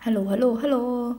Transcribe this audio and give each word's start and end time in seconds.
Hello, 0.00 0.24
hello, 0.24 0.54
hello. 0.54 1.14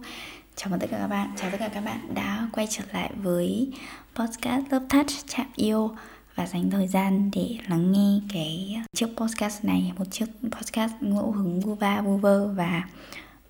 Chào 0.55 0.69
mừng 0.69 0.79
tất 0.79 0.87
cả 0.91 0.97
các 0.97 1.07
bạn, 1.07 1.29
chào 1.35 1.51
tất 1.51 1.57
cả 1.59 1.67
các 1.67 1.81
bạn 1.81 2.13
đã 2.13 2.49
quay 2.53 2.67
trở 2.69 2.83
lại 2.93 3.11
với 3.23 3.71
podcast 4.15 4.65
Love 4.71 4.85
Touch 4.89 5.27
Chạm 5.27 5.45
Yêu. 5.55 5.91
Và 6.35 6.47
dành 6.47 6.69
thời 6.69 6.87
gian 6.87 7.31
để 7.33 7.57
lắng 7.67 7.91
nghe 7.91 8.21
cái 8.33 8.77
chiếc 8.93 9.07
podcast 9.17 9.65
này 9.65 9.91
một 9.97 10.05
chiếc 10.11 10.25
podcast 10.51 10.91
ngẫu 11.01 11.31
hứng 11.31 11.59
vu 11.59 11.75
va 11.75 12.01
vu 12.01 12.17
vơ. 12.17 12.53
Và 12.53 12.83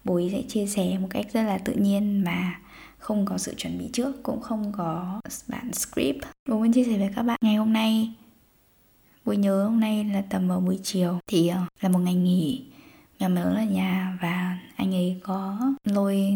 bối 0.03 0.29
sẽ 0.31 0.41
chia 0.47 0.65
sẻ 0.65 0.97
một 1.01 1.07
cách 1.09 1.25
rất 1.33 1.43
là 1.43 1.57
tự 1.57 1.73
nhiên 1.73 2.23
mà 2.23 2.59
không 2.97 3.25
có 3.25 3.37
sự 3.37 3.53
chuẩn 3.57 3.77
bị 3.77 3.89
trước 3.93 4.23
cũng 4.23 4.41
không 4.41 4.71
có 4.77 5.21
bản 5.47 5.73
script. 5.73 6.19
Bố 6.49 6.57
muốn 6.57 6.73
chia 6.73 6.83
sẻ 6.83 6.97
với 6.97 7.09
các 7.15 7.23
bạn 7.23 7.37
ngày 7.41 7.55
hôm 7.55 7.73
nay 7.73 8.13
bố 9.25 9.33
nhớ 9.33 9.63
hôm 9.63 9.79
nay 9.79 10.03
là 10.03 10.23
tầm 10.29 10.47
vào 10.47 10.59
buổi 10.59 10.79
chiều. 10.83 11.19
Thì 11.27 11.47
ờ, 11.47 11.59
là 11.81 11.89
một 11.89 11.99
ngày 11.99 12.15
nghỉ 12.15 12.65
nhà 13.19 13.27
mình 13.27 13.43
ở 13.43 13.63
nhà 13.63 14.17
và 14.21 14.50
có 15.23 15.57
lôi 15.83 16.33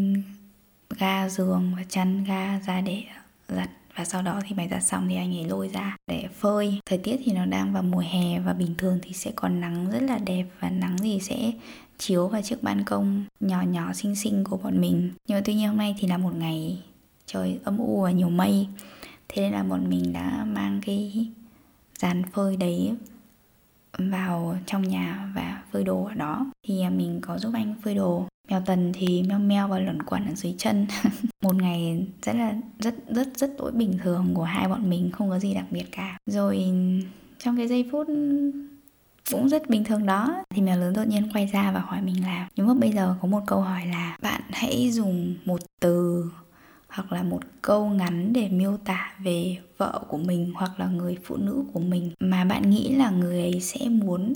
ga 0.98 1.30
giường 1.30 1.74
và 1.76 1.84
chăn 1.90 2.24
ga 2.24 2.60
ra 2.60 2.82
để 2.82 3.04
giặt. 3.48 3.70
Và 3.96 4.05
sau 4.05 4.22
đó 4.22 4.42
thì 4.48 4.55
mày 4.55 4.70
giặt 4.70 4.84
xong 4.84 5.08
thì 5.10 5.16
anh 5.16 5.38
ấy 5.38 5.46
lôi 5.46 5.68
ra 5.68 5.96
để 6.08 6.27
phơi. 6.40 6.80
Thời 6.86 6.98
tiết 6.98 7.18
thì 7.26 7.32
nó 7.32 7.46
đang 7.46 7.74
vào 7.74 7.84
mùa 7.84 8.04
hè 8.12 8.40
và 8.40 8.54
bình 8.54 8.76
thường 8.77 9.00
thì 9.02 9.14
sẽ 9.14 9.32
còn 9.36 9.62
nắng 9.62 9.92
rất 9.92 10.02
là 10.02 10.18
đẹp 10.18 10.46
và 10.60 10.70
nắng 10.70 10.98
thì 11.04 11.20
sẽ 11.20 11.52
chiếu 11.98 12.27
vào 12.27 12.42
chiếc 12.42 12.64
ban 12.64 12.84
công 12.84 13.24
nhỏ 13.40 13.62
nhỏ, 13.62 13.94
xinh 13.94 14.16
xinh 14.16 14.44
của 14.44 14.58
bọn 14.58 14.82
mình. 14.82 15.12
Nhưng 15.27 15.38
mà 15.38 15.42
tuy 15.46 15.54
nhiên 15.54 15.68
hôm 15.68 15.77
nay 15.77 15.96
thì 15.99 16.08
là 16.08 16.18
một 16.18 16.36
ngày 16.36 16.84
trời 17.26 17.60
âm 17.64 17.77
u 17.77 18.02
và 18.02 18.12
nhiều 18.12 18.30
mây. 18.30 18.68
Thế 19.27 19.42
nên 19.42 19.52
là 19.52 19.64
bọn 19.64 19.90
mình 19.90 20.14
đã 20.14 20.46
mang 20.48 20.82
cái 20.86 21.27
dàn 21.99 22.24
phơi 22.34 22.58
đấy 22.58 22.94
vào 23.98 24.58
trong 24.66 24.88
nhà 24.88 25.32
và 25.36 25.64
phơi 25.72 25.84
đồ 25.84 26.04
ở 26.04 26.14
đó. 26.14 26.46
Thì 26.64 26.82
à, 26.82 26.90
mình 26.90 27.20
có 27.22 27.38
giúp 27.38 27.52
anh 27.54 27.76
phơi 27.84 27.96
đồ 27.96 28.27
mèo 28.49 28.62
tần 28.65 28.91
thì 28.93 29.24
meo 29.24 29.40
meo 29.40 29.68
và 29.68 29.79
luẩn 29.79 30.01
quẩn 30.01 30.26
ở 30.26 30.35
dưới 30.35 30.55
chân. 30.57 30.88
Một 31.41 31.55
ngày 31.55 32.07
rất 32.21 32.35
là, 32.35 32.54
rất 32.79 32.96
rất 33.10 33.37
rất 33.37 33.52
tối 33.57 33.71
bình 33.71 33.98
thường 34.04 34.32
của 34.34 34.43
hai 34.43 34.68
bọn 34.68 34.90
mình, 34.90 35.12
không 35.12 35.29
có 35.29 35.40
gì 35.40 35.54
đặc 35.54 35.65
biệt 35.71 35.85
cả. 35.91 36.18
Rồi 36.26 36.65
trong 37.40 37.57
cái 37.57 37.68
giây 37.68 37.90
phút 37.91 38.07
cũng 39.32 39.49
rất 39.49 39.70
bình 39.70 39.84
thường 39.84 40.05
đó, 40.05 40.43
thì 40.49 40.62
mèo 40.62 40.79
lớn 40.79 40.93
đột 40.93 41.07
nhiên 41.07 41.29
quay 41.34 41.46
ra 41.48 41.71
và 41.71 41.79
hỏi 41.79 42.02
mình 42.02 42.24
là 42.24 42.48
nhưng 42.55 42.68
mà 42.68 42.74
bây 42.74 42.91
giờ 42.91 43.15
có 43.21 43.27
một 43.27 43.41
câu 43.48 43.62
hỏi 43.62 43.85
là, 43.85 44.18
bạn 44.21 44.41
hãy 44.52 44.91
dùng 44.91 45.35
một 45.46 45.59
từ 45.80 46.26
hoặc 46.87 47.12
là 47.12 47.24
một 47.24 47.41
câu 47.62 47.90
ngắn 47.90 48.34
để 48.34 48.49
miêu 48.49 48.77
tả 48.77 49.13
về 49.20 49.57
vợ 49.77 50.02
của 50.07 50.18
mình 50.18 50.54
hoặc 50.55 50.80
là 50.80 50.87
người 50.87 51.18
phụ 51.24 51.37
nữ 51.37 51.63
của 51.74 51.80
mình 51.80 52.12
mà 52.20 52.46
bạn 52.46 52.70
nghĩ 52.70 52.96
là 52.96 53.09
người 53.09 53.40
ấy 53.40 53.59
sẽ 53.59 53.90
muốn 53.90 54.34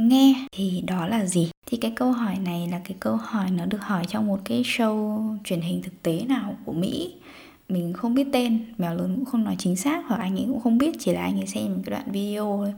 nghe 0.00 0.46
thì 0.52 0.82
đó 0.86 1.06
là 1.06 1.26
gì? 1.26 1.50
Thì 1.66 1.76
cái 1.76 1.90
câu 1.96 2.12
hỏi 2.12 2.36
này 2.44 2.68
là 2.70 2.80
cái 2.84 2.96
câu 3.00 3.16
hỏi 3.16 3.50
nó 3.50 3.66
được 3.66 3.82
hỏi 3.82 4.04
trong 4.08 4.26
một 4.26 4.40
cái 4.44 4.62
show 4.62 5.36
truyền 5.44 5.60
hình 5.60 5.82
thực 5.82 6.02
tế 6.02 6.20
nào 6.28 6.56
của 6.64 6.72
mỹ. 6.72 7.14
Mình 7.68 7.92
không 7.92 8.14
biết 8.14 8.26
tên, 8.32 8.74
mèo 8.78 8.94
lớn 8.94 9.14
cũng 9.16 9.24
không 9.24 9.44
nói 9.44 9.56
chính 9.58 9.76
xác 9.76 10.04
hoặc 10.06 10.20
anh 10.20 10.36
ấy 10.36 10.44
cũng 10.48 10.60
không 10.60 10.78
biết, 10.78 10.96
chỉ 10.98 11.12
là 11.12 11.20
anh 11.20 11.40
ấy 11.40 11.46
xem 11.46 11.82
cái 11.84 11.90
đoạn 11.90 12.12
video 12.12 12.56
thôi. 12.56 12.74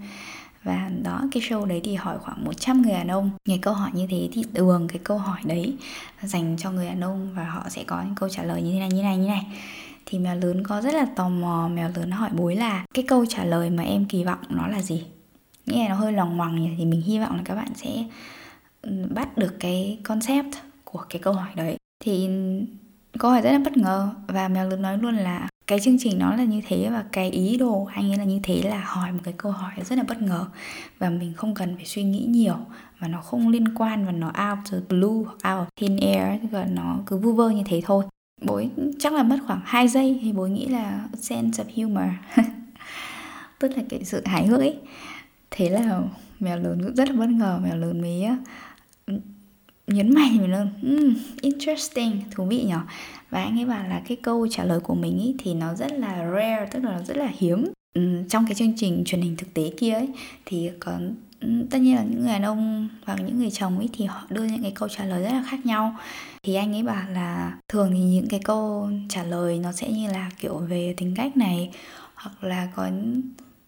Và 0.63 0.91
đó, 1.03 1.23
cái 1.33 1.43
show 1.43 1.65
đấy 1.65 1.81
thì 1.85 1.95
hỏi 1.95 2.19
khoảng 2.19 2.45
100 2.45 2.83
người 2.83 2.93
đàn 2.93 3.09
ông. 3.09 3.31
Nghe 3.49 3.59
câu 3.63 3.75
hỏi 3.75 3.91
như 3.95 4.07
thế 4.11 4.29
thì 4.33 4.45
thường 4.55 4.89
cái 4.89 4.99
câu 5.05 5.19
hỏi 5.19 5.41
đấy 5.45 5.75
dành 6.23 6.57
cho 6.59 6.71
người 6.71 6.87
đàn 6.87 7.01
ông 7.01 7.35
và 7.35 7.45
họ 7.45 7.69
sẽ 7.69 7.85
có 7.85 8.03
những 8.03 8.15
câu 8.15 8.29
trả 8.29 8.43
lời 8.43 8.63
như 8.63 8.73
thế 8.73 8.79
này, 8.79 8.89
như 8.89 9.03
này 9.03 9.17
như 9.17 9.27
này. 9.27 9.47
Thì 10.07 10.19
mèo 10.19 10.37
lớn 10.37 10.63
có 10.63 10.81
rất 10.81 10.95
là 10.95 11.05
tò 11.17 11.29
mò. 11.29 11.69
Mèo 11.75 11.91
lớn 11.95 12.11
hỏi 12.11 12.31
bối 12.33 12.57
là, 12.57 12.85
cái 12.95 13.05
câu 13.09 13.27
trả 13.27 13.45
lời 13.45 13.71
mà 13.71 13.83
em 13.83 14.05
kỳ 14.05 14.25
vọng 14.25 14.39
nó 14.49 14.67
là 14.67 14.83
gì? 14.83 15.05
Nghe 15.71 15.89
nó 15.89 15.95
hơi 15.95 16.13
lòng 16.13 16.37
ngoằng 16.37 16.63
nhỉ, 16.63 16.71
thì 16.79 16.85
mình 16.85 17.01
hy 17.01 17.19
vọng 17.19 17.37
là 17.37 17.43
các 17.45 17.55
bạn 17.55 17.69
sẽ 17.75 18.05
ừ, 18.83 18.91
bắt 19.15 19.39
được 19.39 19.57
cái 19.61 19.99
concept 20.05 20.55
của 20.85 21.05
cái 21.09 21.23
câu 21.23 21.33
hỏi 21.33 21.49
đấy. 21.55 21.77
Thì 22.05 22.29
câu 23.19 23.31
hỏi 23.31 23.41
rất 23.41 23.53
là 23.53 23.59
bất 23.59 23.77
ngờ 23.77 24.11
và 24.27 24.49
mèo 24.49 24.71
được 24.71 24.81
nói 24.81 24.99
luôn 24.99 25.17
là 25.17 25.49
cái 25.67 25.81
chương 25.81 25.97
trình 26.01 26.19
nó 26.19 26.37
là 26.37 26.45
như 26.45 26.61
thế 26.67 26.89
và 26.91 27.05
cái 27.13 27.31
ý 27.31 27.57
đồ 27.57 27.89
anh 27.95 28.13
ấy 28.13 28.19
là 28.19 28.25
như 28.25 28.41
thế 28.43 28.63
là 28.63 28.85
hỏi 28.87 29.13
một 29.13 29.21
cái 29.25 29.35
câu 29.37 29.53
hỏi 29.53 29.73
rất 29.85 29.99
là 29.99 30.05
bất 30.09 30.23
ngờ 30.23 30.47
và 30.99 31.11
mình 31.11 31.33
không 31.37 31.55
cần 31.55 31.77
phải 31.77 31.85
suy 31.85 32.03
nghĩ 32.03 32.25
nhiều 32.29 32.57
và 32.99 33.09
nó 33.09 33.21
không 33.21 33.49
liên 33.49 33.75
quan 33.75 34.07
và 34.07 34.13
nó 34.13 34.27
out 34.27 34.59
of 34.65 34.81
blue, 34.89 35.29
out 35.29 35.35
of 35.43 35.65
thin 35.77 35.97
air 35.97 36.41
và 36.51 36.67
nó 36.71 36.99
cứ 37.07 37.17
vu 37.17 37.33
vơ 37.33 37.51
như 37.51 37.63
thế 37.67 37.81
thôi. 37.85 38.05
Bối, 38.43 38.71
chắc 38.99 39.13
là 39.13 39.23
mất 39.23 39.39
khoảng 39.47 39.61
2 39.65 39.89
giây 39.89 40.19
thì 40.23 40.33
bối 40.33 40.51
nghĩ 40.51 40.67
là 40.67 41.09
sense 41.15 41.65
of 41.65 41.87
humor. 41.87 42.09
Tức 43.59 43.73
là 43.77 43.83
cái 43.89 44.05
sự 44.05 44.23
hài 44.25 44.47
hước 44.47 44.61
ấy 44.61 44.77
thế 45.51 45.71
là 45.71 46.03
mèo 46.41 46.59
lớn 46.59 46.83
cũng 46.83 46.95
rất 46.95 47.09
là 47.09 47.15
bất 47.17 47.29
ngờ 47.29 47.61
mèo 47.63 47.77
lớn 47.77 48.01
mới 48.01 48.25
ờ, 48.25 48.37
nhấn 49.87 50.15
mạnh 50.15 50.39
mình 50.39 50.51
luôn 50.51 50.69
mm, 50.83 51.15
interesting. 51.41 52.21
Thú 52.31 52.45
vị 52.45 52.63
nhỉ 52.63 52.75
và 53.31 53.43
anh 53.43 53.59
ấy 53.59 53.65
bảo 53.65 53.89
là 53.89 54.03
cái 54.09 54.17
câu 54.23 54.49
trả 54.51 54.65
lời 54.65 54.81
của 54.81 54.95
mình 54.95 55.19
ý, 55.19 55.35
thì 55.39 55.55
nó 55.55 55.75
rất 55.75 55.93
là 55.93 56.31
rare 56.31 56.67
tức 56.73 56.85
là 56.85 56.93
nó 56.93 57.03
rất 57.03 57.17
là 57.17 57.33
hiếm. 57.39 57.73
Ừ, 57.95 58.23
trong 58.29 58.47
cái 58.47 58.55
chương 58.55 58.73
trình 58.77 59.03
truyền 59.07 59.21
hình 59.23 59.37
thực 59.37 59.55
tế 59.55 59.71
kia 59.79 59.93
ấy 59.93 60.09
thì 60.47 60.71
có 60.81 60.93
ừ, 61.41 61.49
tất 61.71 61.79
nhiên 61.79 61.97
là 61.97 62.03
những 62.03 62.21
người 62.21 62.29
đàn 62.29 62.43
ông 62.43 62.89
và 63.05 63.17
những 63.27 63.39
người 63.39 63.51
chồng 63.51 63.79
ấy 63.79 63.89
thì 63.93 64.05
họ 64.05 64.23
đưa 64.31 64.45
những 64.45 64.63
cái 64.63 64.73
câu 64.75 64.89
trả 64.89 65.05
lời 65.05 65.23
rất 65.23 65.31
là 65.33 65.45
khác 65.51 65.67
nhau. 65.67 65.97
Thì 66.43 66.55
anh 66.55 66.73
ấy 66.75 66.83
bảo 66.83 67.11
là 67.11 67.59
thường 67.69 67.91
thì 67.93 67.99
những 68.01 68.29
cái 68.29 68.41
câu 68.45 68.91
trả 69.09 69.23
lời 69.23 69.59
nó 69.59 69.73
sẽ 69.73 69.91
như 69.91 70.09
là 70.13 70.31
kiểu 70.41 70.59
về 70.59 70.95
tính 70.97 71.15
cách 71.17 71.37
này 71.37 71.71
hoặc 72.15 72.45
là 72.45 72.69
có 72.77 72.91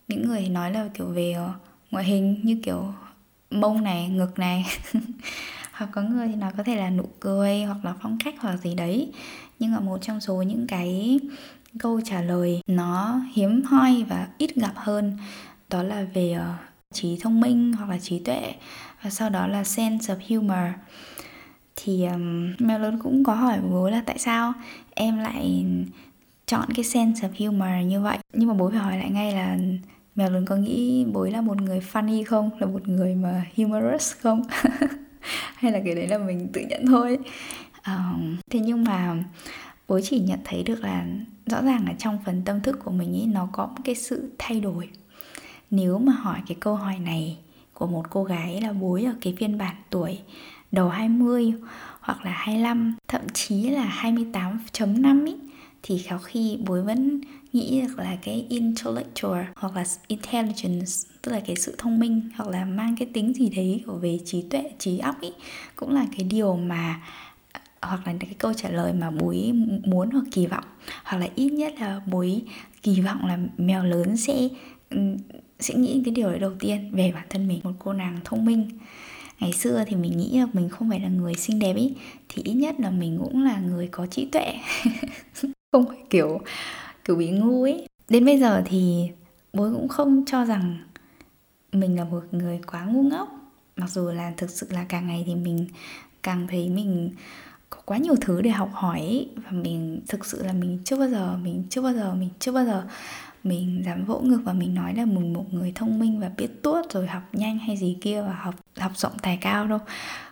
những 0.09 0.29
người 0.29 0.49
nói 0.49 0.73
là 0.73 0.89
kiểu 0.95 1.07
về 1.07 1.33
ờ, 1.33 1.53
ngoại 1.93 2.05
hình 2.05 2.41
như 2.43 2.57
kiểu 2.63 2.85
mông 3.51 3.85
này 3.85 4.09
ngực 4.09 4.39
này. 4.39 4.67
Hoặc 5.73 5.91
có 5.93 6.03
người 6.03 6.29
thì 6.29 6.35
nó 6.35 6.51
có 6.57 6.63
thể 6.63 6.77
là 6.77 6.91
nụ 6.91 7.05
cười 7.21 7.63
hoặc 7.63 7.85
là 7.85 7.95
phong 8.03 8.19
cách 8.25 8.35
hoặc 8.39 8.57
gì 8.57 8.75
đấy. 8.75 9.13
Nhưng 9.59 9.73
mà 9.73 9.81
một 9.81 9.99
trong 10.03 10.21
số 10.21 10.43
những 10.43 10.67
cái 10.67 11.21
câu 11.79 12.01
trả 12.05 12.23
lời 12.23 12.61
nó 12.67 13.21
hiếm 13.35 13.63
hoi 13.63 14.05
và 14.09 14.29
ít 14.39 14.55
gặp 14.55 14.73
hơn 14.77 15.19
đó 15.71 15.83
là 15.83 16.07
về 16.15 16.33
ờ, 16.33 16.55
trí 16.93 17.19
thông 17.21 17.41
minh 17.41 17.73
hoặc 17.73 17.91
là 17.91 17.99
trí 17.99 18.19
tuệ 18.19 18.55
và 19.03 19.11
sau 19.11 19.31
đó 19.31 19.47
là 19.47 19.65
sense 19.65 20.15
of 20.15 20.19
humor. 20.29 20.75
Thì 21.77 22.05
um, 22.05 22.55
mèo 22.59 22.79
lớn 22.79 22.99
cũng 23.03 23.25
có 23.25 23.35
hỏi 23.35 23.59
bố 23.71 23.91
là 23.91 24.03
tại 24.07 24.19
sao 24.19 24.53
em 24.95 25.19
lại 25.19 25.65
chọn 26.47 26.69
cái 26.75 26.85
sense 26.85 27.29
of 27.29 27.47
humor 27.47 27.91
như 27.91 28.01
vậy? 28.01 28.19
Nhưng 28.33 28.49
mà 28.49 28.55
bố 28.55 28.71
phải 28.71 28.79
hỏi 28.79 28.99
lại 28.99 29.11
ngay 29.11 29.33
là 29.33 29.59
mèo 30.17 30.31
lớn 30.31 30.45
có 30.45 30.57
nghĩ 30.57 31.05
bối 31.05 31.31
là 31.31 31.41
một 31.41 31.63
người 31.63 31.81
funny 31.93 32.25
không? 32.25 32.51
Là 32.59 32.67
một 32.67 32.89
người 32.89 33.15
mà 33.15 33.47
humorous 33.57 34.15
không? 34.21 34.43
Hay 35.55 35.73
là 35.73 35.81
cái 35.85 35.95
đấy 35.95 36.09
là 36.09 36.19
mình 36.19 36.49
tự 36.53 36.61
nhận 36.61 36.87
thôi? 36.87 37.19
Um, 37.87 38.37
thế 38.51 38.61
nhưng 38.61 38.85
mà 38.85 39.25
bố 39.89 40.01
chỉ 40.01 40.19
nhận 40.19 40.39
thấy 40.45 40.63
được 40.63 40.81
là 40.81 41.07
rõ 41.47 41.63
ràng 41.63 41.85
là 41.87 41.95
trong 41.99 42.19
phần 42.25 42.43
tâm 42.45 42.61
thức 42.61 42.79
của 42.85 42.91
mình 42.91 43.17
ấy 43.17 43.27
nó 43.27 43.49
có 43.53 43.67
một 43.67 43.83
cái 43.85 43.95
sự 43.95 44.33
thay 44.39 44.61
đổi. 44.61 44.89
Nếu 45.71 45.99
mà 45.99 46.13
hỏi 46.13 46.39
cái 46.47 46.57
câu 46.61 46.77
hỏi 46.77 46.99
này 46.99 47.39
của 47.75 47.87
một 47.87 48.11
cô 48.11 48.25
gái 48.25 48.61
là 48.61 48.73
bối 48.73 49.05
ở 49.05 49.15
cái 49.21 49.35
phiên 49.39 49.59
bản 49.59 49.75
tuổi 49.91 50.19
đầu 50.73 50.89
20 50.89 51.55
hoặc 52.01 52.25
là 52.25 52.31
25 52.31 52.95
thậm 53.09 53.21
chí 53.33 53.71
là 53.71 53.99
28.5 54.03 55.27
ý 55.27 55.35
thì 55.83 55.99
khéo 55.99 56.19
khi 56.19 56.59
bối 56.67 56.83
vẫn 56.83 57.21
nghĩ 57.53 57.81
được 57.81 57.99
là 57.99 58.17
cái 58.23 58.47
intellectual 58.49 59.45
hoặc 59.57 59.77
là 59.77 59.85
intelligence, 60.07 60.93
tức 61.23 61.33
là 61.33 61.41
cái 61.41 61.57
sự 61.57 61.75
thông 61.79 61.99
minh 61.99 62.31
hoặc 62.37 62.49
là 62.51 62.65
mang 62.65 62.97
cái 62.99 63.09
tính 63.13 63.35
gì 63.35 63.49
đấy 63.49 63.83
của 63.87 63.95
về 63.95 64.19
trí 64.25 64.43
tuệ, 64.43 64.71
trí 64.79 64.99
óc 64.99 65.21
ý, 65.21 65.31
cũng 65.77 65.95
là 65.95 66.07
cái 66.17 66.27
điều 66.31 66.57
mà, 66.57 67.01
hoặc 67.83 68.07
là 68.07 68.15
cái 68.21 68.35
câu 68.39 68.53
trả 68.53 68.69
lời 68.71 68.93
mà 68.93 69.11
bối 69.11 69.53
muốn 69.85 70.11
hoặc 70.11 70.25
kỳ 70.33 70.47
vọng. 70.47 70.65
Hoặc 71.05 71.19
là 71.19 71.29
ít 71.35 71.51
nhất 71.51 71.75
là 71.81 72.01
bối 72.07 72.43
kỳ 72.83 73.01
vọng 73.01 73.27
là 73.27 73.39
mèo 73.59 73.85
lớn 73.85 74.17
sẽ 74.17 74.49
sẽ 75.61 75.75
nghĩ 75.75 76.03
cái 76.05 76.15
điều 76.15 76.31
đấy 76.31 76.39
đầu 76.39 76.53
tiên 76.59 76.91
về 76.93 77.13
bản 77.15 77.27
thân 77.31 77.49
mình, 77.49 77.61
một 77.65 77.73
cô 77.79 77.93
nàng 77.93 78.19
thông 78.25 78.45
minh. 78.45 78.69
Ngày 79.41 79.53
xưa 79.53 79.85
thì 79.87 79.97
mình 79.97 80.19
nghĩ 80.19 80.39
là 80.39 80.47
mình 80.53 80.69
không 80.69 80.91
phải 80.91 81.01
là 81.01 81.09
người 81.09 81.35
xinh 81.35 81.59
đẹp 81.59 81.77
ý, 81.77 81.95
thì 82.29 82.43
ít 82.43 82.55
nhất 82.55 82.81
là 82.81 82.91
mình 82.91 83.19
cũng 83.23 83.43
là 83.45 83.61
người 83.61 83.89
có 83.89 84.07
trí 84.07 84.25
tuệ. 84.25 84.55
không 85.73 85.89
phải 85.89 86.03
kiểu 86.11 86.41
kiểu 87.05 87.17
bị 87.17 87.31
ngu 87.31 87.63
ấy. 87.63 87.87
Đến 88.09 88.25
bây 88.25 88.39
giờ 88.39 88.63
thì 88.67 89.11
bố 89.53 89.71
cũng 89.73 89.89
không 89.89 90.25
cho 90.27 90.45
rằng 90.45 90.79
mình 91.73 91.97
là 91.97 92.05
một 92.05 92.25
người 92.31 92.61
quá 92.67 92.85
ngu 92.85 93.03
ngốc. 93.03 93.29
Mặc 93.77 93.91
dù 93.91 94.11
là 94.11 94.33
thực 94.37 94.51
sự 94.51 94.67
là 94.71 94.85
càng 94.89 95.07
ngày 95.07 95.25
thì 95.27 95.35
mình 95.35 95.67
càng 96.23 96.47
thấy 96.51 96.69
mình 96.69 97.11
có 97.71 97.79
quá 97.85 97.99
nhiều 97.99 98.15
thứ 98.21 98.43
để 98.43 98.51
học 98.51 98.71
hỏi 98.73 99.01
ấy. 99.01 99.31
và 99.37 99.51
mình, 99.51 100.01
thực 100.09 100.27
sự 100.27 100.43
là 100.45 100.53
mình 100.53 100.79
chưa 100.85 100.97
bao 100.97 101.09
giờ, 101.09 101.37
mình 101.43 101.65
chưa 101.71 101.83
bao 101.83 101.93
giờ, 101.95 102.15
mình 102.15 102.29
chưa 102.39 102.53
bao 102.53 102.65
giờ 102.65 102.85
mình 103.45 103.83
dám 103.87 104.05
vỗ 104.05 104.21
ngực 104.21 104.41
và 104.45 104.53
mình 104.53 104.75
nói 104.75 104.95
là 104.95 105.05
mình 105.05 105.33
một 105.33 105.55
người 105.55 105.73
thông 105.75 105.99
minh 105.99 106.21
và 106.21 106.31
biết 106.37 106.63
tuốt 106.63 106.93
rồi 106.93 107.07
học 107.07 107.23
nhanh 107.33 107.59
hay 107.59 107.77
gì 107.77 107.97
kia 108.01 108.23
và 108.23 108.35
học 108.35 108.55
học 108.79 108.93
rộng 108.97 109.13
tài 109.23 109.37
cao 109.41 109.67
đâu. 109.67 109.79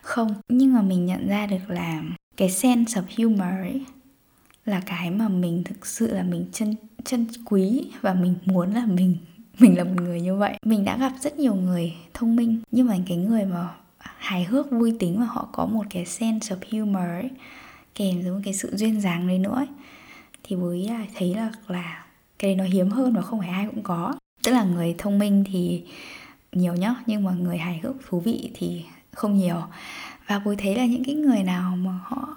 Không. 0.03 0.35
Nhưng 0.49 0.73
mà 0.73 0.83
mình 0.83 1.07
nhận 1.07 1.29
ra 1.29 1.47
được 1.47 1.71
là 1.71 2.03
cái 2.37 2.51
sense 2.51 3.01
of 3.01 3.05
humor 3.17 3.61
ấy 3.61 3.85
là 4.71 4.81
cái 4.87 5.11
mà 5.11 5.29
mình 5.29 5.63
thực 5.65 5.87
sự 5.87 6.15
là 6.15 6.23
mình 6.23 6.47
chân 6.53 6.75
chân 7.05 7.27
quý 7.45 7.91
và 8.01 8.15
mình 8.15 8.35
muốn 8.45 8.75
là 8.75 8.87
mình 8.87 9.17
mình 9.59 9.79
là 9.79 9.85
một 9.85 9.95
người 9.97 10.21
như 10.21 10.37
vậy. 10.37 10.59
Mình 10.65 10.85
đã 10.85 10.97
gặp 10.97 11.13
rất 11.21 11.39
nhiều 11.39 11.55
người 11.55 11.95
thông 12.15 12.37
minh 12.37 12.61
nhưng 12.71 12.87
mà 12.87 12.97
cái 13.07 13.17
người 13.17 13.45
mà 13.45 13.69
hài 13.99 14.45
hước 14.45 14.71
vui 14.71 14.97
tính 14.99 15.21
và 15.21 15.27
họ 15.27 15.49
có 15.53 15.67
một 15.67 15.87
cái 15.91 16.07
sense 16.07 16.55
of 16.55 16.59
humor 16.71 17.03
ấy, 17.03 17.31
kèm 17.95 18.23
với 18.23 18.31
một 18.31 18.41
cái 18.45 18.55
sự 18.55 18.77
duyên 18.77 19.01
dáng 19.01 19.29
đấy 19.29 19.39
nữa 19.39 19.55
ấy, 19.55 19.67
thì 20.43 20.57
bối 20.57 20.87
là 20.89 21.07
thấy 21.15 21.35
là 21.35 21.53
là 21.69 22.05
cái 22.39 22.55
đấy 22.55 22.57
nó 22.57 22.65
hiếm 22.65 22.89
hơn 22.89 23.15
và 23.15 23.23
không 23.23 23.41
phải 23.41 23.49
ai 23.49 23.67
cũng 23.67 23.83
có. 23.83 24.15
Tức 24.43 24.53
là 24.53 24.65
người 24.65 24.95
thông 24.99 25.19
minh 25.19 25.45
thì 25.53 25.83
nhiều 26.53 26.75
nhá 26.75 26.95
nhưng 27.07 27.25
mà 27.25 27.33
người 27.33 27.59
hài 27.59 27.81
hước 27.83 27.97
thú 28.09 28.21
vị 28.21 28.51
thì 28.55 28.85
không 29.13 29.39
nhiều. 29.39 29.63
Và 30.27 30.39
bối 30.39 30.57
thấy 30.57 30.77
là 30.77 30.87
những 30.87 31.05
cái 31.05 31.15
người 31.15 31.43
nào 31.43 31.77
mà 31.77 31.99
họ 32.05 32.37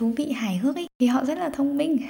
thú 0.00 0.12
vị 0.16 0.32
hài 0.32 0.56
hước 0.56 0.76
ấy 0.76 0.86
thì 0.98 1.06
họ 1.06 1.24
rất 1.24 1.38
là 1.38 1.50
thông 1.50 1.76
minh. 1.76 1.98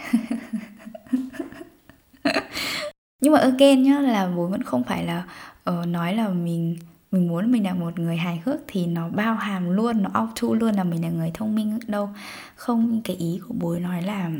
Nhưng 3.20 3.32
mà 3.32 3.38
again 3.38 3.82
nhá 3.82 3.98
là 3.98 4.32
bố 4.37 4.46
vẫn 4.46 4.62
không 4.62 4.84
phải 4.84 5.04
là 5.04 5.25
uh, 5.70 5.87
nói 5.87 6.14
là 6.14 6.28
mình 6.28 6.78
mình 7.10 7.28
muốn 7.28 7.52
mình 7.52 7.64
là 7.64 7.75
một 7.75 7.98
người 7.98 8.16
hài 8.16 8.42
hước 8.44 8.60
thì 8.66 8.87
nó 8.87 9.08
bao 9.08 9.34
hàm 9.34 9.70
luôn 9.70 10.02
nó 10.02 10.10
auto 10.14 10.48
luôn 10.60 10.75
là 10.75 10.84
mình 10.84 11.02
là 11.02 11.10
người 11.10 11.31
thông 11.34 11.54
minh 11.54 11.78
đâu. 11.87 12.08
Không 12.54 13.00
cái 13.04 13.16
ý 13.16 13.40
của 13.48 13.54
bố 13.58 13.76
nói 13.78 14.02
là 14.02 14.31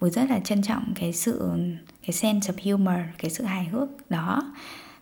bố 0.00 0.08
rất 0.08 0.30
là 0.30 0.40
trân 0.40 0.62
trọng 0.62 0.92
cái 0.94 1.12
sự 1.12 1.50
cái 2.02 2.12
sense 2.12 2.52
of 2.52 2.72
humor 2.72 3.00
cái 3.18 3.30
sự 3.30 3.44
hài 3.44 3.64
hước 3.64 4.10
đó 4.10 4.52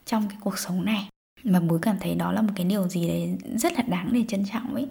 trong 0.07 0.29
cái 0.29 0.39
cuộc 0.41 0.59
sống 0.59 0.85
này. 0.85 1.09
Mà 1.45 1.61
bố 1.61 1.79
cảm 1.83 1.97
thấy 2.01 2.15
đó 2.15 2.33
là 2.33 2.43
một 2.43 2.53
cái 2.57 2.67
điều 2.67 2.89
gì 2.89 3.09
đấy 3.09 3.39
rất 3.57 3.73
là 3.73 3.83
đáng 3.83 4.09
để 4.13 4.25
trân 4.29 4.45
trọng 4.53 4.75
ấy. 4.75 4.89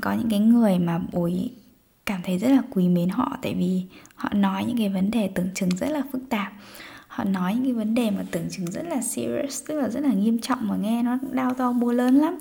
Có 0.00 0.12
những 0.12 0.30
cái 0.30 0.38
người 0.38 0.78
mà 0.78 1.00
bối 1.12 1.50
cảm 2.06 2.20
thấy 2.24 2.38
rất 2.38 2.48
là 2.48 2.62
quý 2.70 2.88
mến 2.88 3.08
họ, 3.08 3.36
tại 3.42 3.54
vì 3.54 3.82
họ 4.14 4.28
nói 4.32 4.64
những 4.64 4.78
cái 4.78 4.88
vấn 4.88 5.10
đề 5.10 5.28
tưởng 5.28 5.48
chừng 5.54 5.68
rất 5.68 5.90
là 5.90 6.02
phức 6.12 6.22
tạp. 6.28 6.52
Họ 7.08 7.24
nói 7.24 7.54
những 7.54 7.64
cái 7.64 7.72
vấn 7.72 7.94
đề 7.94 8.10
mà 8.10 8.24
tưởng 8.30 8.46
chừng 8.50 8.66
rất 8.66 8.82
là 8.88 9.02
serious, 9.02 9.64
tức 9.68 9.80
là 9.80 9.88
rất 9.88 10.00
là 10.00 10.12
nghiêm 10.12 10.38
trọng 10.38 10.68
mà 10.68 10.76
nghe 10.76 11.02
nó 11.02 11.18
đau 11.32 11.54
to 11.54 11.72
búa 11.72 11.92
lớn 11.92 12.14
lắm. 12.14 12.38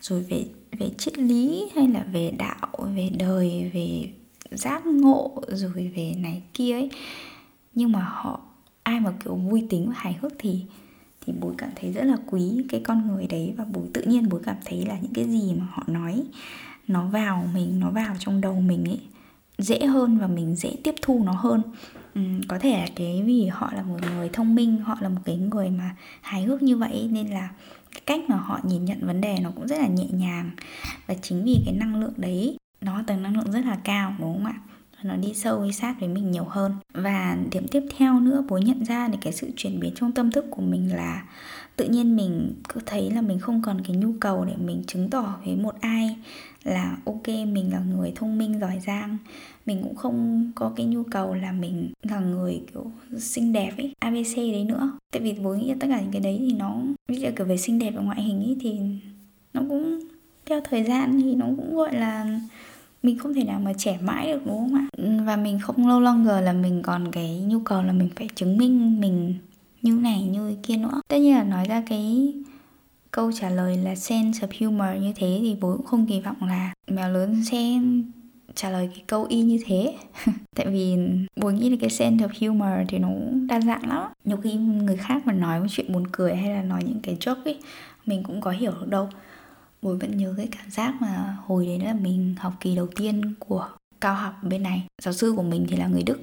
Rồi 0.00 0.22
về 0.22 0.44
về 0.78 0.90
triết 0.98 1.18
lý 1.18 1.68
hay 1.74 1.88
là 1.88 2.04
về 2.12 2.32
đạo, 2.38 2.88
về 2.94 3.10
đời, 3.18 3.70
về 3.74 4.10
giác 4.50 4.86
ngộ, 4.86 5.42
rồi 5.48 5.92
về 5.96 6.14
này 6.18 6.42
kia 6.54 6.72
ấy. 6.72 6.90
Nhưng 7.74 7.92
mà 7.92 8.00
họ, 8.00 8.40
ai 8.82 9.00
mà 9.00 9.12
kiểu 9.24 9.34
vui 9.34 9.66
tính 9.70 9.86
và 9.88 9.94
hài 9.96 10.16
hước 10.20 10.32
thì 10.38 10.62
thì 11.26 11.32
bố 11.40 11.52
cảm 11.58 11.70
thấy 11.76 11.92
rất 11.92 12.04
là 12.04 12.16
quý 12.26 12.64
cái 12.68 12.80
con 12.84 13.08
người 13.08 13.26
đấy 13.26 13.54
và 13.56 13.64
bố 13.72 13.82
tự 13.92 14.02
nhiên 14.02 14.28
bố 14.28 14.38
cảm 14.42 14.56
thấy 14.64 14.86
là 14.86 14.98
những 15.02 15.12
cái 15.14 15.24
gì 15.24 15.54
mà 15.58 15.66
họ 15.70 15.82
nói 15.86 16.22
nó 16.88 17.06
vào 17.06 17.48
mình 17.54 17.80
nó 17.80 17.90
vào 17.90 18.14
trong 18.18 18.40
đầu 18.40 18.60
mình 18.60 18.84
ấy 18.84 19.00
dễ 19.58 19.86
hơn 19.86 20.18
và 20.18 20.26
mình 20.26 20.54
dễ 20.54 20.76
tiếp 20.84 20.94
thu 21.02 21.22
nó 21.24 21.32
hơn. 21.32 21.62
Ừ, 22.14 22.20
có 22.48 22.58
thể 22.58 22.80
là 22.80 22.86
cái 22.96 23.22
vì 23.26 23.46
họ 23.46 23.72
là 23.74 23.82
một 23.82 23.98
người 24.14 24.28
thông 24.32 24.54
minh 24.54 24.78
họ 24.78 24.96
là 25.00 25.08
một 25.08 25.20
cái 25.24 25.36
người 25.36 25.70
mà 25.70 25.96
hài 26.20 26.42
hước 26.42 26.62
như 26.62 26.76
vậy 26.76 27.08
nên 27.12 27.30
là 27.30 27.48
cái 27.92 28.00
cách 28.06 28.20
mà 28.28 28.36
họ 28.36 28.60
nhìn 28.62 28.84
nhận 28.84 29.06
vấn 29.06 29.20
đề 29.20 29.38
nó 29.42 29.50
cũng 29.56 29.68
rất 29.68 29.78
là 29.78 29.86
nhẹ 29.86 30.06
nhàng. 30.10 30.50
Và 31.06 31.14
chính 31.22 31.44
vì 31.44 31.62
cái 31.66 31.74
năng 31.74 32.00
lượng 32.00 32.14
đấy 32.16 32.56
nó 32.80 33.02
tầng 33.06 33.22
năng 33.22 33.36
lượng 33.36 33.52
rất 33.52 33.64
là 33.64 33.78
cao 33.84 34.14
đúng 34.18 34.34
không 34.34 34.44
ạ? 34.44 34.60
Nó 35.02 35.16
đi 35.16 35.34
sâu 35.34 35.64
đi 35.64 35.72
sát 35.72 35.94
với 36.00 36.08
mình 36.08 36.30
nhiều 36.30 36.44
hơn. 36.44 36.74
Và 36.94 37.36
điểm 37.50 37.66
tiếp 37.68 37.82
theo 37.96 38.20
nữa 38.20 38.44
bố 38.48 38.58
nhận 38.58 38.84
ra 38.84 39.08
được 39.08 39.18
cái 39.20 39.32
sự 39.32 39.50
chuyển 39.56 39.80
biến 39.80 39.92
trong 39.94 40.12
tâm 40.12 40.30
thức 40.30 40.44
của 40.50 40.62
mình 40.62 40.96
là 40.96 41.22
tự 41.76 41.88
nhiên 41.88 42.16
mình 42.16 42.54
cứ 42.68 42.80
thấy 42.86 43.10
là 43.10 43.20
mình 43.20 43.38
không 43.38 43.62
còn 43.62 43.80
cái 43.84 43.96
nhu 43.96 44.12
cầu 44.20 44.44
để 44.44 44.54
mình 44.64 44.82
chứng 44.86 45.10
tỏ 45.10 45.38
với 45.44 45.56
một 45.56 45.74
ai 45.80 46.16
là 46.64 46.96
ok, 47.04 47.28
mình 47.28 47.72
là 47.72 47.80
người 47.80 48.12
thông 48.14 48.38
minh, 48.38 48.60
giỏi 48.60 48.80
giang. 48.86 49.16
Mình 49.66 49.82
cũng 49.82 49.94
không 49.94 50.50
có 50.54 50.72
cái 50.76 50.86
nhu 50.86 51.02
cầu 51.02 51.34
là 51.34 51.52
mình 51.52 51.90
là 52.02 52.20
người 52.20 52.60
kiểu 52.72 52.90
xinh 53.18 53.52
đẹp 53.52 53.72
ấy 53.76 53.92
abc 53.98 54.36
đấy 54.36 54.64
nữa. 54.64 54.92
Tại 55.12 55.22
vì 55.22 55.32
với 55.32 55.58
nghĩ 55.58 55.74
tất 55.80 55.86
cả 55.90 56.00
những 56.00 56.12
cái 56.12 56.20
đấy 56.20 56.36
thì 56.40 56.52
nó, 56.52 56.82
ví 57.08 57.16
dụ 57.16 57.28
kiểu 57.36 57.46
về 57.46 57.56
xinh 57.56 57.78
đẹp 57.78 57.90
và 57.96 58.02
ngoại 58.02 58.22
hình 58.22 58.44
ấy 58.44 58.56
thì 58.60 58.78
nó 59.54 59.62
cũng 59.68 60.00
theo 60.46 60.60
thời 60.70 60.84
gian 60.84 61.20
thì 61.22 61.34
nó 61.34 61.46
cũng 61.56 61.76
gọi 61.76 61.94
là 61.94 62.40
mình 63.02 63.18
không 63.18 63.34
thể 63.34 63.44
nào 63.44 63.60
mà 63.60 63.72
trẻ 63.78 63.98
mãi 64.02 64.32
được, 64.32 64.46
đúng 64.46 64.56
không 64.56 64.74
ạ? 64.74 64.86
Và 65.24 65.36
mình 65.36 65.58
không 65.58 65.88
lâu 65.88 66.00
longer 66.00 66.44
là 66.44 66.52
mình 66.52 66.82
còn 66.82 67.12
cái 67.12 67.40
nhu 67.40 67.60
cầu 67.60 67.82
là 67.82 67.92
mình 67.92 68.08
phải 68.16 68.28
chứng 68.34 68.56
minh 68.56 69.00
mình 69.00 69.34
như 69.86 70.00
này, 70.00 70.22
như 70.22 70.56
kia 70.62 70.76
nữa. 70.76 71.00
Tất 71.08 71.16
nhiên 71.16 71.34
là 71.34 71.44
nói 71.44 71.64
ra 71.68 71.82
cái 71.86 72.34
câu 73.10 73.32
trả 73.32 73.50
lời 73.50 73.76
là 73.76 73.94
sense 73.94 74.46
of 74.46 74.66
humor 74.66 75.02
như 75.02 75.12
thế 75.16 75.38
thì 75.42 75.56
bố 75.60 75.76
cũng 75.76 75.86
không 75.86 76.06
kỳ 76.06 76.20
vọng 76.20 76.36
là 76.40 76.72
mèo 76.88 77.10
lớn 77.10 77.44
sẽ 77.50 77.58
trả 78.54 78.70
lời 78.70 78.88
cái 78.94 79.04
câu 79.06 79.26
y 79.28 79.42
như 79.42 79.58
thế. 79.66 79.96
Tại 80.56 80.66
vì 80.66 80.96
bố 81.36 81.50
nghĩ 81.50 81.70
là 81.70 81.76
cái 81.80 81.90
sense 81.90 82.26
of 82.26 82.48
humor 82.48 82.88
thì 82.88 82.98
nó 82.98 83.08
cũng 83.08 83.46
đa 83.46 83.60
dạng 83.60 83.88
lắm. 83.88 84.12
Nhiều 84.24 84.36
khi 84.36 84.54
người 84.54 84.96
khác 84.96 85.26
mà 85.26 85.32
nói 85.32 85.60
một 85.60 85.66
chuyện 85.70 85.92
buồn 85.92 86.04
cười 86.12 86.36
hay 86.36 86.50
là 86.50 86.62
nói 86.62 86.82
những 86.86 87.00
cái 87.02 87.16
joke 87.20 87.44
ấy, 87.44 87.58
mình 88.06 88.22
cũng 88.22 88.40
có 88.40 88.50
hiểu 88.50 88.70
được 88.70 88.88
đâu. 88.88 89.08
Bố 89.82 89.94
vẫn 90.00 90.16
nhớ 90.16 90.34
cái 90.36 90.48
cảm 90.58 90.70
giác 90.70 90.94
mà 91.00 91.36
hồi 91.46 91.66
đấy 91.66 91.78
là 91.78 91.94
mình 91.94 92.34
học 92.38 92.52
kỳ 92.60 92.76
đầu 92.76 92.86
tiên 92.86 93.34
của 93.38 93.68
cao 94.00 94.14
học 94.14 94.34
bên 94.42 94.62
này. 94.62 94.86
Giáo 95.02 95.14
sư 95.14 95.32
của 95.36 95.42
mình 95.42 95.66
thì 95.68 95.76
là 95.76 95.86
người 95.86 96.02
đức, 96.02 96.18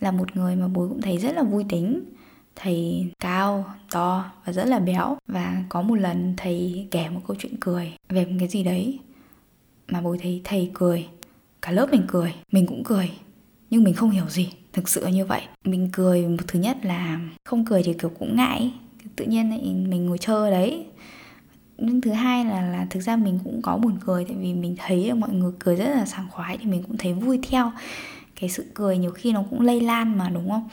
là 0.00 0.10
một 0.10 0.36
người 0.36 0.56
mà 0.56 0.68
bố 0.68 0.88
cũng 0.88 1.02
thấy 1.02 1.18
rất 1.18 1.32
là 1.34 1.42
vui 1.42 1.64
tính 1.68 2.02
thầy 2.60 3.06
cao, 3.20 3.64
to 3.90 4.24
và 4.44 4.52
rất 4.52 4.64
là 4.64 4.78
béo. 4.78 5.16
Và 5.26 5.64
có 5.68 5.82
một 5.82 5.94
lần 5.94 6.34
thầy 6.36 6.88
kể 6.90 7.08
một 7.08 7.20
câu 7.26 7.36
chuyện 7.40 7.54
cười 7.60 7.92
về 8.08 8.24
một 8.24 8.36
cái 8.38 8.48
gì 8.48 8.62
đấy 8.62 8.98
mà 9.88 10.00
bố 10.00 10.16
thấy 10.22 10.40
thầy 10.44 10.70
cười, 10.74 11.06
cả 11.62 11.72
lớp 11.72 11.88
mình 11.90 12.04
cười, 12.08 12.34
mình 12.52 12.66
cũng 12.66 12.84
cười, 12.84 13.10
nhưng 13.70 13.84
mình 13.84 13.94
không 13.94 14.10
hiểu 14.10 14.28
gì. 14.28 14.52
Thực 14.72 14.88
sự 14.88 15.06
như 15.06 15.24
vậy. 15.24 15.42
Mình 15.64 15.88
cười 15.92 16.28
một 16.28 16.42
thứ 16.46 16.58
nhất 16.58 16.76
là 16.82 17.20
không 17.44 17.64
cười 17.64 17.82
thì 17.82 17.92
kiểu 17.92 18.10
cũng 18.18 18.36
ngại. 18.36 18.72
Tự 19.16 19.24
nhiên 19.24 19.50
mình 19.90 20.06
ngồi 20.06 20.18
chơi 20.18 20.50
đấy. 20.50 20.86
Nhưng 21.78 22.00
thứ 22.00 22.10
hai 22.10 22.44
là 22.44 22.62
là 22.62 22.86
thực 22.90 23.00
ra 23.00 23.16
mình 23.16 23.38
cũng 23.44 23.62
có 23.62 23.76
buồn 23.76 23.96
cười 24.06 24.24
tại 24.24 24.36
vì 24.36 24.54
mình 24.54 24.76
thấy 24.78 25.14
mọi 25.14 25.30
người 25.30 25.52
cười 25.58 25.76
rất 25.76 25.88
là 25.88 26.06
sảng 26.06 26.30
khoái 26.30 26.58
thì 26.58 26.66
mình 26.66 26.82
cũng 26.82 26.96
thấy 26.96 27.12
vui 27.12 27.38
theo. 27.48 27.72
Cái 28.40 28.50
sự 28.50 28.64
cười 28.74 28.98
nhiều 28.98 29.10
khi 29.10 29.32
nó 29.32 29.44
cũng 29.50 29.60
lây 29.60 29.80
lan 29.80 30.18
mà, 30.18 30.28
đúng 30.28 30.50
không? 30.50 30.68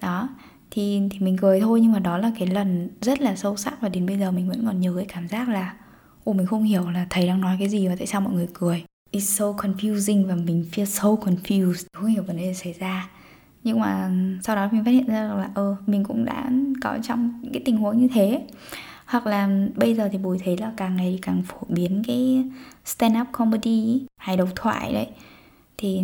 Đó 0.00 0.28
thì 0.74 1.00
thì 1.10 1.18
mình 1.20 1.36
cười 1.36 1.60
thôi, 1.60 1.80
nhưng 1.80 1.92
mà 1.92 1.98
đó 1.98 2.18
là 2.18 2.32
cái 2.38 2.48
lần 2.48 2.88
rất 3.00 3.20
là 3.20 3.36
sâu 3.36 3.56
sắc 3.56 3.80
và 3.80 3.88
đến 3.88 4.06
bây 4.06 4.18
giờ 4.18 4.30
mình 4.30 4.48
vẫn 4.48 4.66
còn 4.66 4.80
nhớ 4.80 4.92
cái 4.96 5.04
cảm 5.04 5.28
giác 5.28 5.48
là, 5.48 5.74
ồ, 6.24 6.32
mình 6.32 6.46
không 6.46 6.62
hiểu 6.62 6.90
là 6.90 7.06
thầy 7.10 7.26
đang 7.26 7.40
nói 7.40 7.56
cái 7.58 7.68
gì 7.68 7.88
và 7.88 7.96
tại 7.98 8.06
sao 8.06 8.20
mọi 8.20 8.34
người 8.34 8.48
cười. 8.54 8.84
It's 9.12 9.20
so 9.20 9.44
confusing 9.44 10.26
và 10.26 10.34
mình 10.34 10.64
feel 10.72 10.84
so 10.84 11.08
confused. 11.08 11.84
Không 11.92 12.06
hiểu 12.06 12.22
vấn 12.22 12.36
đề 12.36 12.54
xảy 12.54 12.72
ra. 12.72 13.10
Nhưng 13.64 13.80
mà 13.80 14.06
ừ, 14.06 14.38
sau 14.42 14.56
đó 14.56 14.68
mình 14.72 14.84
phát 14.84 14.90
hiện 14.90 15.06
ra 15.06 15.22
là 15.22 15.50
ờ 15.54 15.76
mình 15.86 16.04
cũng 16.04 16.24
đã 16.24 16.50
có 16.82 16.98
trong 17.02 17.40
những 17.42 17.52
cái 17.52 17.62
tình 17.64 17.76
huống 17.76 17.98
như 17.98 18.08
thế. 18.14 18.46
Hoặc 19.06 19.26
là 19.26 19.66
bây 19.76 19.94
giờ 19.94 20.08
thì 20.12 20.18
bùi 20.18 20.38
thấy 20.38 20.56
là 20.56 20.72
càng 20.76 20.96
ngày 20.96 21.18
càng 21.22 21.42
phổ 21.42 21.58
biến 21.68 22.02
cái 22.06 22.44
stand 22.84 23.16
up 23.20 23.26
comedy 23.32 24.06
hay 24.16 24.36
độc 24.36 24.48
thoại 24.56 24.92
đấy. 24.92 25.06
Thì 25.78 26.02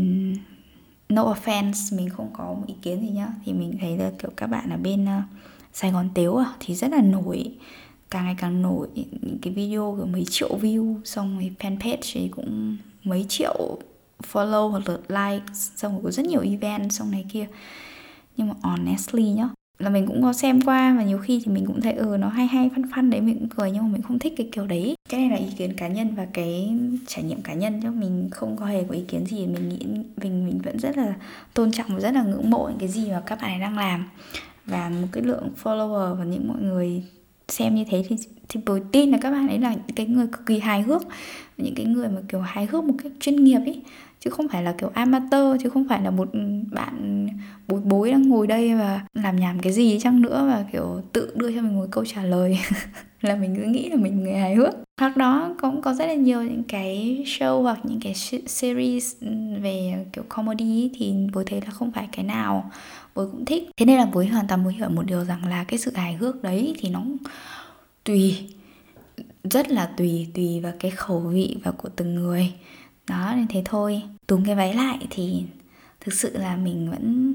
no 1.09 1.35
offense 1.35 1.97
mình 1.97 2.09
không 2.09 2.31
có 2.33 2.45
một 2.45 2.65
ý 2.67 2.75
kiến 2.83 3.01
gì 3.01 3.09
nhá. 3.09 3.29
Thì 3.45 3.53
mình 3.53 3.79
thấy 3.81 3.97
là 3.99 4.13
kiểu 4.19 4.31
các 4.37 4.47
bạn 4.47 4.71
ở 4.71 4.77
bên 4.77 5.05
uh, 5.05 5.23
Sài 5.73 5.91
Gòn 5.91 6.09
Tếu 6.15 6.37
à, 6.37 6.53
thì 6.61 6.75
rất 6.75 6.91
là 6.91 7.01
nổi. 7.01 7.55
Càng 8.11 8.25
ngày 8.25 8.37
càng 8.39 8.63
nổi 8.63 8.89
những 8.95 9.39
cái 9.43 9.53
video 9.53 9.95
kiểu 9.97 10.07
mấy 10.07 10.25
triệu 10.31 10.59
view 10.63 11.01
xong 11.05 11.39
rồi 11.39 11.53
fanpage 11.59 12.13
thì 12.13 12.29
cũng 12.29 12.77
mấy 13.05 13.27
triệu 13.29 13.79
follow 14.33 14.69
hoặc 14.69 14.89
là 14.89 14.97
like 15.09 15.47
xong 15.55 15.93
rồi 15.93 16.01
có 16.05 16.11
rất 16.11 16.27
nhiều 16.27 16.41
event 16.41 16.93
xong 16.93 17.11
này 17.11 17.25
kia. 17.33 17.47
Nhưng 18.37 18.49
mà 18.49 18.55
honestly 18.63 19.25
nhá 19.25 19.49
là 19.79 19.91
mình 19.91 20.07
cũng 20.07 20.23
có 20.23 20.33
xem 20.33 20.61
qua 20.61 20.95
và 20.97 21.05
nhiều 21.05 21.19
khi 21.19 21.43
thì 21.45 21.53
mình 21.53 21.67
cũng 21.67 21.81
thấy 21.81 21.93
ừ 21.93 22.17
nó 22.21 22.29
hay 22.29 22.47
hay 22.47 22.71
phân 22.75 22.85
phân 22.95 23.11
đấy 23.11 23.21
mình 23.21 23.39
cũng 23.39 23.49
cười 23.49 23.71
nhưng 23.71 23.83
mà 23.83 23.89
mình 23.93 24.03
không 24.03 24.19
thích 24.19 24.35
cái 24.37 24.49
kiểu 24.53 24.67
đấy. 24.67 24.95
Cái 25.09 25.21
này 25.21 25.31
là 25.31 25.37
ý 25.37 25.53
kiến 25.59 25.73
cá 25.77 25.89
nhân 25.89 26.15
và 26.17 26.27
cái 26.33 26.79
trải 27.07 27.25
nghiệm 27.25 27.43
cá 27.43 27.55
nhân 27.55 27.81
chứ 27.83 27.91
mình 27.91 28.29
không 28.31 28.57
có 28.57 28.67
hề 28.67 28.85
có 28.85 28.95
ý 28.95 29.03
kiến 29.09 29.27
gì, 29.27 29.47
mình 29.47 29.69
nghĩ 29.69 29.79
mình 30.17 30.47
mình 30.47 30.61
vẫn 30.65 30.79
rất 30.79 30.97
là 30.97 31.15
tôn 31.55 31.73
trọng 31.73 31.87
và 31.89 32.01
rất 32.01 32.15
là 32.15 32.23
ngưỡng 32.23 32.51
mộ 32.51 32.69
những 32.69 32.79
cái 32.79 32.89
gì 32.89 33.11
mà 33.11 33.23
các 33.27 33.39
bạn 33.43 33.51
ấy 33.51 33.61
đang 33.61 33.79
làm. 33.79 34.05
Và 34.67 34.89
một 34.89 35.09
cái 35.13 35.23
lượng 35.23 35.49
follower 35.63 36.15
và 36.15 36.25
những 36.25 36.49
mọi 36.49 36.63
người 36.63 37.03
xem 37.49 37.75
như 37.75 37.85
thế 37.91 38.05
thì 38.09 38.17
thì 38.49 38.61
tôi 38.67 38.83
tin 38.93 39.11
là 39.11 39.19
các 39.21 39.31
bạn 39.31 39.49
ấy 39.49 39.59
là 39.59 39.71
những 39.71 39.97
cái 39.97 40.07
người 40.07 40.27
cực 40.27 40.47
kỳ 40.47 40.59
hài 40.59 40.83
hước, 40.83 41.03
những 41.57 41.75
cái 41.75 41.87
người 41.87 42.09
mà 42.09 42.21
kiểu 42.29 42.41
hài 42.41 42.67
hước 42.67 42.85
một 42.85 42.95
cách 43.03 43.13
chuyên 43.21 43.45
nghiệp 43.45 43.59
ấy 43.59 43.83
chứ 44.21 44.31
không 44.31 44.49
phải 44.49 44.63
là 44.63 44.73
kiểu 44.73 44.91
amateur, 44.95 45.63
chứ 45.63 45.69
không 45.71 45.89
phải 45.89 46.03
là 46.03 46.11
một 46.11 46.33
ừ, 46.33 46.41
bạn 46.73 47.18
bối 47.69 47.81
bối 47.85 48.11
đang 48.11 48.29
ngồi 48.29 48.47
đây 48.47 48.75
và 48.75 49.01
làm 49.15 49.37
nhảm 49.37 49.61
cái 49.61 49.73
gì 49.73 49.99
chăng 50.01 50.23
nữa? 50.23 50.47
Và, 50.51 50.65
kiểu, 50.73 51.01
tự 51.13 51.33
đưa 51.37 51.53
cho 51.53 51.63
mình 51.63 51.77
một 51.77 51.87
câu 51.91 52.05
trả 52.05 52.23
lời. 52.23 52.59
Là 53.21 53.37
mình 53.37 53.57
cứ 53.57 53.63
nghĩ 53.63 53.89
là 53.89 53.97
mình 53.97 54.25
người 54.25 54.35
hài 54.35 54.55
hước. 54.55 54.75
Hoặc 55.01 55.17
đó, 55.17 55.55
cũng 55.61 55.83
có 55.83 55.95
rất 55.95 56.07
là 56.07 56.15
nhiều 56.15 56.43
những 56.43 56.63
cái 56.65 57.23
show 57.27 57.63
hoặc 57.63 57.79
những 57.85 58.01
cái 58.01 58.15
series 58.47 59.15
về, 59.63 60.07
kiểu, 60.13 60.25
comedy 60.29 60.91
thì 60.99 61.15
bố 61.35 61.43
thấy 61.47 61.61
là 61.61 61.71
không 61.71 61.93
phải 61.93 62.09
cái 62.13 62.25
nào 62.25 62.71
bố 63.15 63.27
cũng 63.33 63.45
thích. 63.45 63.71
Thế 63.77 63.87
nên 63.87 63.99
là 63.99 64.07
bố 64.07 64.25
hoàn 64.33 64.47
toàn 64.49 64.65
bố 64.65 64.71
hiểu 64.71 64.89
một 64.89 65.03
điều 65.07 65.25
rằng 65.25 65.47
là 65.49 65.65
cái 65.65 65.79
sự 65.79 65.91
hài 65.95 66.15
hước 66.15 66.43
đấy 66.43 66.75
thì 66.79 66.89
nó 66.89 67.03
tùy, 68.05 68.49
rất 69.45 69.71
là 69.71 69.87
tùy 69.97 70.27
tùy 70.35 70.61
vào 70.61 70.73
cái 70.81 70.91
khẩu 70.91 71.21
vị 71.21 71.57
và 71.65 71.71
của 71.71 71.89
từng 71.89 72.15
người. 72.15 72.53
Đó, 73.09 73.33
nên 73.37 73.47
thế 73.49 73.63
thôi. 73.65 74.03
Túm 74.27 74.45
cái 74.45 74.55
váy 74.55 74.75
lại 74.75 74.99
thì 75.11 75.43
thực 76.01 76.15
sự 76.15 76.37
là 76.39 76.57
mình 76.57 76.91
vẫn, 76.91 77.35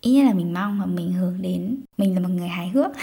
ý 0.00 0.22
là 0.22 0.32
mình 0.32 0.54
mong 0.54 0.78
mà 0.78 0.86
mình 0.86 1.12
hướng 1.12 1.42
đến, 1.42 1.76
mình 1.98 2.14
là 2.14 2.20
một 2.20 2.28
người 2.28 2.48
hài 2.48 2.68
hước. 2.68 2.90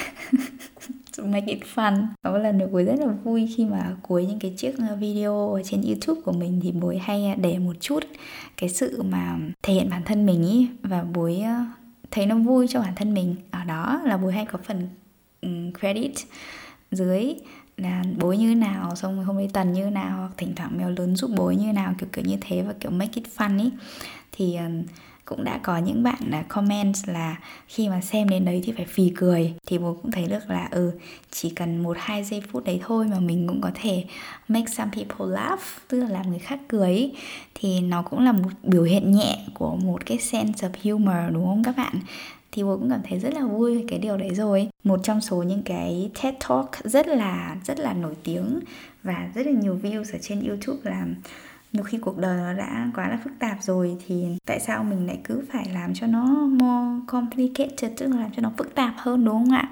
Make 1.23 1.45
it 1.47 1.59
fun. 1.75 2.07
Có 2.23 2.31
một 2.31 2.37
lần 2.37 2.71
buổi 2.71 2.83
rất 2.83 2.99
là 2.99 3.07
vui 3.23 3.53
khi 3.57 3.65
mà 3.65 3.95
cuối 4.01 4.25
những 4.25 4.39
cái 4.39 4.53
chiếc 4.57 4.77
ờ, 4.89 4.95
video 4.95 5.53
ở 5.53 5.63
trên 5.63 5.81
youtube 5.81 6.21
của 6.21 6.31
mình 6.31 6.59
thì 6.63 6.71
buổi 6.71 6.97
hay 6.97 7.25
ờ, 7.27 7.35
để 7.35 7.57
một 7.59 7.73
chút 7.79 8.03
cái 8.57 8.69
sự 8.69 9.01
mà 9.03 9.37
thể 9.63 9.73
hiện 9.73 9.89
bản 9.89 10.01
thân 10.05 10.25
mình 10.25 10.43
ý 10.43 10.67
và 10.83 11.03
buổi 11.03 11.39
ờ, 11.41 11.55
thấy 12.11 12.25
nó 12.25 12.35
vui 12.35 12.67
cho 12.69 12.81
bản 12.81 12.93
thân 12.95 13.13
mình. 13.13 13.35
Ở 13.51 13.63
đó 13.63 14.01
là 14.05 14.17
buổi 14.17 14.33
hay 14.33 14.45
có 14.45 14.59
phần 14.63 14.89
ừ, 15.41 15.49
credit 15.79 16.11
dưới 16.91 17.35
là 17.77 18.03
bối 18.19 18.37
như 18.37 18.55
nào, 18.55 18.95
xong 18.95 19.15
rồi 19.15 19.25
hôm 19.25 19.37
nay 19.37 19.49
tần 19.53 19.73
như 19.73 19.89
nào 19.89 20.17
hoặc 20.19 20.31
thỉnh 20.37 20.53
thoảng 20.55 20.77
mèo 20.77 20.89
lớn 20.89 21.15
giúp 21.15 21.31
bối 21.37 21.55
như 21.55 21.73
nào, 21.73 21.93
kiểu 21.99 22.09
kiểu 22.13 22.25
như 22.25 22.37
thế 22.41 22.61
và, 22.61 22.73
kiểu, 22.79 22.91
make 22.91 23.11
it 23.15 23.23
fun 23.37 23.59
ý 23.59 23.71
thì 24.37 24.57
cũng 25.25 25.43
đã 25.43 25.59
có 25.63 25.77
những 25.77 26.03
bạn 26.03 26.19
là 26.29 26.41
comment 26.41 26.95
là 27.05 27.35
khi 27.67 27.89
mà 27.89 28.01
xem 28.01 28.29
đến 28.29 28.45
đấy 28.45 28.61
thì 28.65 28.71
phải 28.71 28.85
phì 28.85 29.11
cười. 29.15 29.53
Thì 29.65 29.77
bố 29.77 29.97
cũng 30.01 30.11
thấy 30.11 30.27
được 30.27 30.49
là 30.49 30.67
ừ 30.71 30.91
chỉ 31.31 31.49
cần 31.49 31.83
một 31.83 31.97
hai 31.99 32.23
giây 32.23 32.41
phút 32.51 32.65
đấy 32.65 32.79
thôi 32.83 33.07
mà 33.07 33.19
mình 33.19 33.47
cũng 33.47 33.61
có 33.61 33.71
thể 33.81 34.03
make 34.47 34.67
some 34.67 34.91
people 34.93 35.25
laugh, 35.29 35.61
tức 35.87 35.99
là 35.99 36.09
làm 36.09 36.29
người 36.29 36.39
khác 36.39 36.59
cười 36.67 37.11
thì 37.55 37.81
nó 37.81 38.01
cũng 38.01 38.19
là 38.19 38.31
một 38.31 38.49
biểu 38.63 38.83
hiện 38.83 39.11
nhẹ 39.11 39.39
của 39.53 39.75
một 39.75 40.05
cái 40.05 40.17
sense 40.17 40.67
of 40.67 40.71
humor, 40.83 41.33
đúng 41.33 41.45
không 41.45 41.63
các 41.63 41.77
bạn? 41.77 41.99
Thì 42.51 42.63
bố 42.63 42.77
cũng 42.77 42.89
cảm 42.89 43.01
thấy 43.09 43.19
rất 43.19 43.33
là 43.33 43.45
vui 43.45 43.77
về 43.77 43.85
cái 43.87 43.99
điều 43.99 44.17
đấy 44.17 44.35
rồi. 44.35 44.67
Một 44.83 44.99
trong 45.03 45.21
số 45.21 45.43
những 45.43 45.61
cái 45.63 46.11
TED 46.21 46.33
Talk 46.49 46.71
rất 46.83 47.07
là 47.07 47.57
rất 47.65 47.79
là 47.79 47.93
nổi 47.93 48.15
tiếng 48.23 48.59
và 49.03 49.29
rất 49.35 49.45
là 49.45 49.51
nhiều 49.51 49.79
views 49.83 50.13
ở 50.13 50.19
trên 50.21 50.47
YouTube 50.47 50.79
là 50.83 51.05
nhiều 51.73 51.83
khi 51.83 51.97
cuộc 51.97 52.17
đời 52.17 52.37
nó 52.37 52.53
đã 52.53 52.91
quá 52.95 53.09
là 53.09 53.19
phức 53.23 53.33
tạp 53.39 53.57
rồi 53.61 53.97
thì 54.07 54.25
tại 54.45 54.59
sao 54.59 54.83
mình 54.83 55.07
lại 55.07 55.19
cứ 55.23 55.43
phải 55.51 55.69
làm 55.73 55.93
cho 55.93 56.07
nó 56.07 56.23
more 56.47 57.05
complicated, 57.07 57.91
tức 57.97 58.07
là 58.07 58.21
làm 58.21 58.31
cho 58.35 58.41
nó 58.41 58.51
phức 58.57 58.75
tạp 58.75 58.93
hơn, 58.97 59.25
đúng 59.25 59.35
không 59.35 59.51
ạ? 59.51 59.69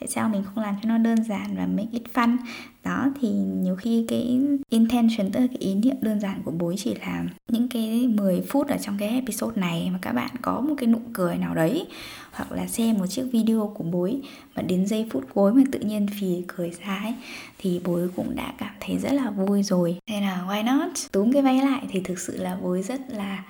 Tại 0.00 0.08
sao 0.08 0.28
mình 0.28 0.42
không 0.44 0.64
làm 0.64 0.74
cho 0.82 0.88
nó 0.88 0.98
đơn 0.98 1.24
giản 1.24 1.56
và 1.56 1.66
make 1.66 1.90
it 1.92 2.02
fun? 2.14 2.36
Đó 2.84 3.08
thì 3.20 3.28
nhiều 3.62 3.76
khi 3.76 4.04
cái 4.08 4.40
intention 4.70 5.32
tức 5.32 5.40
là 5.40 5.46
cái 5.46 5.58
ý 5.58 5.74
niệm 5.74 5.96
đơn 6.00 6.20
giản 6.20 6.42
của 6.44 6.50
bối 6.50 6.74
chỉ 6.78 6.94
là 6.94 7.24
những 7.48 7.68
cái 7.68 8.08
10 8.08 8.40
phút 8.40 8.68
ở 8.68 8.76
trong 8.78 8.96
cái 8.98 9.08
episode 9.08 9.60
này 9.60 9.90
mà 9.92 9.98
các 10.02 10.12
bạn 10.12 10.30
có 10.42 10.60
một 10.60 10.74
cái 10.78 10.86
nụ 10.86 10.98
cười 11.12 11.36
nào 11.36 11.54
đấy 11.54 11.86
hoặc 12.32 12.52
là 12.52 12.66
xem 12.66 12.98
một 12.98 13.06
chiếc 13.06 13.24
video 13.32 13.72
của 13.74 13.84
bối 13.84 14.20
mà 14.56 14.62
đến 14.62 14.86
giây 14.86 15.06
phút 15.10 15.24
cuối 15.34 15.54
mà 15.54 15.62
tự 15.72 15.78
nhiên 15.78 16.06
phì 16.20 16.42
cười 16.46 16.72
ra 16.86 17.00
ấy 17.04 17.14
thì 17.58 17.80
bối 17.84 18.08
cũng 18.16 18.36
đã 18.36 18.52
cảm 18.58 18.74
thấy 18.80 18.98
rất 18.98 19.12
là 19.12 19.30
vui 19.30 19.62
rồi. 19.62 19.96
Nên 20.10 20.22
là 20.22 20.44
why 20.48 20.64
not? 20.64 20.92
Túm 21.12 21.32
cái 21.32 21.42
váy 21.42 21.58
lại 21.58 21.86
thì 21.90 22.00
thực 22.00 22.18
sự 22.18 22.36
là 22.36 22.58
bối 22.62 22.82
rất 22.82 23.00
là 23.08 23.44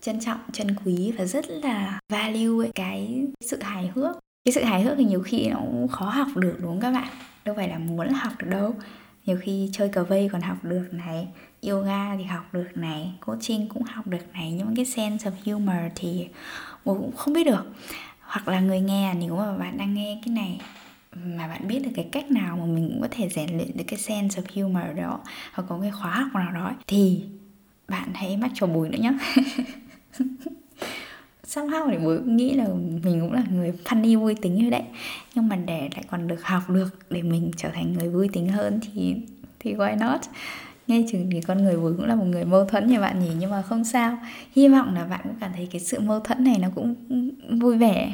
trân 0.00 0.20
trọng 0.20 0.38
trân 0.52 0.76
quý 0.84 1.12
và 1.18 1.24
rất 1.24 1.50
là 1.50 2.00
value 2.08 2.66
ấy, 2.66 2.70
cái 2.74 3.26
sự 3.40 3.58
hài 3.60 3.90
hước. 3.94 4.18
Cái 4.44 4.52
sự 4.52 4.62
hài 4.62 4.82
hước 4.82 4.94
thì 4.98 5.04
nhiều 5.04 5.20
khi 5.20 5.48
nó 5.48 5.56
cũng 5.56 5.88
khó 5.88 6.04
học 6.04 6.28
được 6.36 6.56
đúng 6.60 6.70
không 6.70 6.80
các 6.80 6.90
bạn? 6.90 7.08
Đâu 7.48 7.54
phải 7.54 7.68
là 7.68 7.78
muốn 7.78 8.08
học 8.08 8.32
được 8.38 8.46
đâu. 8.50 8.74
Nhiều 9.26 9.38
khi 9.40 9.70
chơi 9.72 9.88
cờ 9.88 10.04
vây 10.04 10.28
còn 10.32 10.40
học 10.40 10.56
được 10.62 10.88
này, 10.92 11.28
yoga 11.68 12.16
thì 12.16 12.24
học 12.24 12.54
được 12.54 12.68
này, 12.74 13.12
coaching 13.26 13.68
cũng 13.68 13.82
học 13.82 14.06
được 14.06 14.32
này 14.32 14.52
nhưng 14.52 14.66
mà 14.66 14.72
cái 14.76 14.84
sense 14.84 15.30
of 15.30 15.32
humor 15.44 15.92
thì 15.94 16.28
mình 16.84 16.96
cũng 16.98 17.16
không 17.16 17.34
biết 17.34 17.44
được. 17.44 17.64
Hoặc 18.20 18.48
là 18.48 18.60
người 18.60 18.80
nghe 18.80 19.14
nếu 19.14 19.36
mà 19.36 19.56
bạn 19.56 19.78
đang 19.78 19.94
nghe 19.94 20.20
cái 20.24 20.34
này, 20.34 20.60
mà 21.12 21.48
bạn 21.48 21.68
biết 21.68 21.78
được 21.78 21.90
cái 21.94 22.08
cách 22.12 22.30
nào 22.30 22.56
mà 22.56 22.64
mình 22.64 22.88
cũng 22.88 23.02
có 23.02 23.08
thể 23.10 23.28
rèn 23.28 23.56
luyện 23.56 23.76
được 23.76 23.84
cái 23.86 23.98
sense 23.98 24.42
of 24.42 24.62
humor 24.62 24.96
đó, 24.96 25.20
hoặc 25.52 25.64
có 25.68 25.78
cái 25.82 25.90
khóa 25.90 26.10
học 26.10 26.34
nào 26.34 26.52
đó 26.52 26.72
thì 26.86 27.22
bạn 27.88 28.10
hãy 28.14 28.36
mắc 28.36 28.50
cho 28.54 28.66
bùi 28.66 28.88
nữa 28.88 28.98
nhé 28.98 29.12
somehow 31.48 31.90
thì 31.90 31.96
bố 32.04 32.16
nghĩ 32.24 32.54
là 32.54 32.66
mình 33.04 33.20
cũng 33.20 33.32
là 33.32 33.42
người 33.50 33.72
funny 33.84 34.18
vui 34.18 34.34
tính 34.34 34.54
như 34.54 34.70
đấy. 34.70 34.82
Nhưng 35.34 35.48
mà 35.48 35.56
để 35.56 35.88
lại 35.94 36.04
còn 36.10 36.28
được 36.28 36.44
học 36.44 36.70
được 36.70 36.98
để 37.10 37.22
mình 37.22 37.50
trở 37.56 37.68
thành 37.74 37.92
người 37.92 38.08
vui 38.08 38.28
tính 38.32 38.48
hơn 38.48 38.80
thì 38.82 39.16
thì 39.60 39.74
why 39.74 39.98
not? 39.98 40.20
Ngay 40.86 41.06
chừng 41.12 41.30
thì 41.32 41.40
con 41.40 41.64
người 41.64 41.76
bố 41.76 41.92
cũng 41.96 42.06
là 42.06 42.14
một 42.14 42.24
người 42.24 42.44
mâu 42.44 42.64
thuẫn 42.64 42.86
như 42.86 43.00
bạn 43.00 43.20
nhỉ? 43.20 43.30
Nhưng 43.38 43.50
mà 43.50 43.62
không 43.62 43.84
sao. 43.84 44.18
Hy 44.52 44.68
vọng 44.68 44.94
là 44.94 45.04
bạn 45.04 45.20
cũng 45.24 45.34
cảm 45.40 45.50
thấy 45.56 45.68
cái 45.72 45.80
sự 45.80 46.00
mâu 46.00 46.20
thuẫn 46.20 46.44
này 46.44 46.58
nó 46.58 46.68
cũng 46.74 46.94
vui 47.60 47.78
vẻ. 47.78 48.12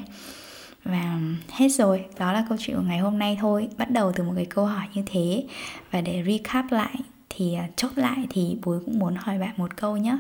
Và 0.85 1.21
hết 1.51 1.69
rồi. 1.69 2.05
Đó 2.19 2.33
là 2.33 2.47
câu 2.49 2.59
chuyện 2.61 2.77
của 2.77 2.83
ngày 2.83 2.99
hôm 2.99 3.19
nay 3.19 3.39
thôi. 3.41 3.69
Bắt 3.79 3.91
đầu 3.91 4.13
từ 4.13 4.25
một 4.25 4.33
cái 4.37 4.45
câu 4.45 4.67
hỏi 4.67 4.87
như 4.95 5.03
thế. 5.07 5.45
Và 5.91 6.01
để 6.01 6.25
recap 6.27 6.73
lại 6.73 6.97
thì 7.29 7.55
à, 7.55 7.69
chốt 7.77 7.91
lại 7.97 8.27
thì 8.31 8.57
bố 8.65 8.79
cũng 8.87 8.99
muốn 8.99 9.15
hỏi 9.15 9.39
bạn 9.39 9.53
một 9.57 9.77
câu 9.77 9.97
nhé 9.97 10.17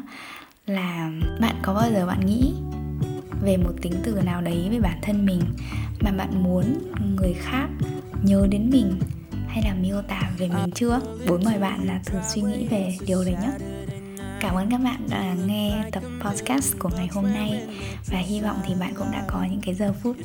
là 0.67 1.11
bạn 1.41 1.55
có 1.63 1.75
bao 1.75 1.91
giờ 1.93 2.07
bạn 2.07 2.27
nghĩ 2.27 2.53
về 3.45 3.57
một 3.57 3.73
tính 3.83 3.93
từ 4.05 4.21
nào 4.25 4.41
đấy 4.41 4.69
về 4.71 4.81
bản 4.81 4.99
thân 5.03 5.27
mình 5.27 5.41
mà 6.01 6.11
bạn 6.11 6.43
muốn 6.43 6.65
người 7.17 7.35
khác 7.35 7.69
nhớ 8.23 8.47
đến 8.51 8.71
mình 8.71 8.99
hay 9.49 9.63
là 9.65 9.75
miêu 9.75 10.03
tả 10.03 10.31
về 10.39 10.49
mình 10.49 10.71
chưa? 10.75 11.01
Bốn 11.29 11.45
mời 11.45 11.59
bạn 11.59 11.87
là 11.87 12.01
thử 12.07 12.19
suy 12.35 12.43
nghĩ 12.43 12.67
về 12.67 12.97
điều 13.07 13.25
đấy 13.25 13.35
nhé. 13.43 13.51
Cảm 14.41 14.55
ơn 14.55 14.71
các 14.71 14.79
bạn 14.79 15.07
đã 15.11 15.35
nghe 15.47 15.85
tập 15.93 16.03
podcast 16.21 16.75
của 16.79 16.91
ngày 16.97 17.09
hôm 17.13 17.25
nay 17.25 17.63
và 18.07 18.19
hy 18.19 18.41
vọng 18.41 18.57
thì 18.67 18.75
bạn 18.81 18.95
cũng 18.95 19.11
đã 19.13 19.25
có 19.29 19.47
những 19.51 19.61
cái 19.61 19.75
giờ 19.75 19.95
phút 20.03 20.17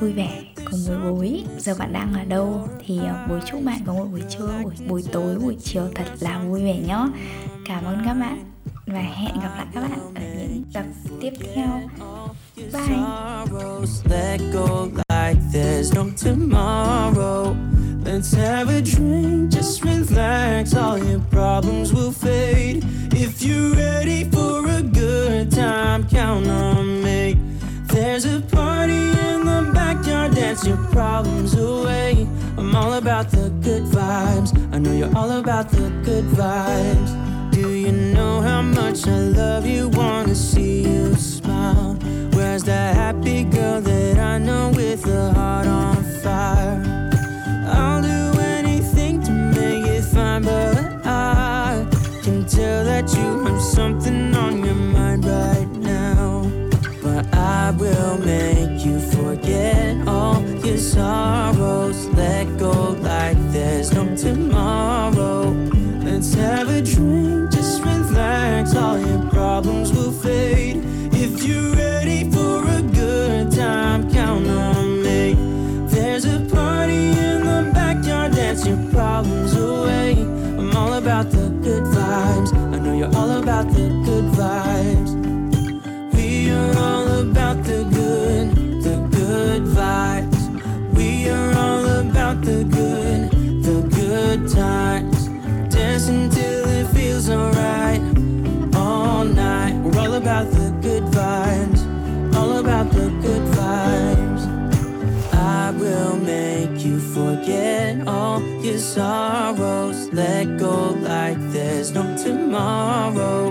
vui 0.00 0.12
vẻ 0.12 0.42
cùng 0.70 0.80
với 0.86 0.98
bối 0.98 1.44
giờ 1.58 1.74
bạn 1.78 1.92
đang 1.92 2.14
ở 2.14 2.24
đâu 2.24 2.68
thì 2.86 2.98
ờ, 2.98 3.26
bối 3.28 3.40
chúc 3.46 3.64
bạn 3.64 3.78
có 3.86 3.92
một 3.92 4.06
buổi 4.12 4.22
trưa 4.30 4.50
buổi, 4.62 4.74
buổi 4.88 5.04
tối 5.12 5.38
buổi 5.38 5.56
chiều 5.62 5.88
thật 5.94 6.04
là 6.20 6.38
vui 6.38 6.62
vẻ 6.64 6.78
nhé. 6.78 7.06
Cảm 7.66 7.84
ơn 7.84 8.02
các 8.04 8.14
bạn 8.14 8.38
và 8.86 9.00
hẹn 9.00 9.40
gặp 9.40 9.54
lại 9.56 9.66
các 9.74 9.80
bạn 9.80 10.00
ở 10.14 10.22
những 10.38 10.62
tập 10.72 10.84
tiếp 11.20 11.32
theo. 11.54 11.80
Bye 12.56 13.02
Let's 18.04 18.32
have 18.34 18.68
a 18.68 18.82
drink, 18.82 19.52
just 19.52 19.82
relax, 19.84 20.74
all 20.74 20.98
your 20.98 21.20
problems 21.30 21.94
will 21.94 22.12
fade. 22.12 22.84
If 23.12 23.42
you're 23.42 23.74
ready 23.74 24.24
for 24.24 24.68
a 24.68 24.82
good 24.82 25.50
time, 25.50 26.08
count 26.08 26.46
on 26.46 27.02
me. 27.02 27.38
There's 27.86 28.26
a 28.26 28.40
party 28.40 28.92
in 28.92 29.46
the 29.46 29.70
backyard, 29.72 30.34
dance 30.34 30.66
your 30.66 30.76
problems 30.92 31.54
away. 31.54 32.26
I'm 32.58 32.74
all 32.76 32.94
about 32.94 33.30
the 33.30 33.50
good 33.62 33.84
vibes, 33.84 34.52
I 34.74 34.78
know 34.78 34.92
you're 34.92 35.16
all 35.16 35.30
about 35.30 35.70
the 35.70 35.88
good 36.04 36.24
vibes. 36.24 37.31
Do 37.52 37.74
you 37.74 37.92
know 37.92 38.40
how 38.40 38.62
much 38.62 39.06
I 39.06 39.18
love 39.18 39.66
you? 39.66 39.90
Wanna 39.90 40.34
see 40.34 40.82
you 40.82 41.14
smile. 41.16 41.96
Where's 42.32 42.64
that 42.64 42.96
happy 42.96 43.44
girl 43.44 43.80
that 43.82 44.18
I 44.18 44.38
know 44.38 44.72
with 44.74 45.06
a 45.06 45.32
heart 45.34 45.66
on 45.66 46.02
fire? 46.22 46.80
I'll 47.66 48.00
do 48.00 48.40
anything 48.40 49.22
to 49.24 49.30
make 49.30 49.84
it 49.84 50.02
fine, 50.02 50.42
but 50.44 50.78
I 51.04 51.86
can 52.22 52.46
tell 52.46 52.84
that 52.84 53.14
you 53.14 53.44
have 53.44 53.60
something 53.60 54.34
on 54.34 54.64
your 54.64 54.74
mind 54.74 55.26
right 55.26 55.68
now. 55.76 56.50
But 57.02 57.34
I 57.34 57.70
will 57.72 58.16
make 58.16 58.84
you 58.86 58.98
forget 58.98 60.08
all 60.08 60.42
your 60.64 60.78
sorrows. 60.78 62.06
Let 62.16 62.46
go 62.58 62.96
like 63.02 63.36
there's 63.52 63.92
no 63.92 64.16
tomorrow. 64.16 64.51
Let's 66.22 66.34
have 66.34 66.68
a 66.68 66.80
drink, 66.80 67.50
just 67.50 67.82
relax, 67.82 68.76
all 68.76 68.96
your 68.96 69.28
problems 69.30 69.92
will 69.92 70.12
fade. 70.12 70.76
If 71.12 71.42
you're 71.42 71.74
ready 71.74 72.30
for 72.30 72.62
a 72.64 72.80
good 72.80 73.50
time, 73.50 74.08
count 74.08 74.46
on 74.46 75.02
me. 75.02 75.34
There's 75.88 76.24
a 76.24 76.38
party 76.54 77.08
in 77.08 77.40
the 77.40 77.72
backyard, 77.74 78.36
dance 78.36 78.64
your 78.64 78.78
problems 78.92 79.56
away. 79.56 80.12
I'm 80.12 80.76
all 80.76 80.92
about 80.92 81.32
the 81.32 81.48
good 81.60 81.82
vibes. 81.82 82.54
I 82.72 82.78
know 82.78 82.96
you're 82.96 83.16
all 83.16 83.32
about 83.42 83.66
the 83.72 83.88
good 84.04 84.26
vibes. 84.38 85.10
We 86.14 86.52
are 86.52 86.78
all 86.78 87.08
about 87.18 87.64
the 87.64 87.82
good, 87.98 88.82
the 88.84 88.96
good 89.10 89.62
vibes. 89.64 90.94
We 90.94 91.28
are 91.30 91.52
all 91.56 91.84
about 91.84 92.42
the 92.42 92.62
good, 92.62 93.32
the 93.64 93.88
good. 93.88 94.02
Your 108.62 108.78
sorrows. 108.78 110.12
Let 110.12 110.58
go 110.58 110.90
like 111.00 111.38
there's 111.50 111.90
no 111.90 112.16
tomorrow. 112.16 113.50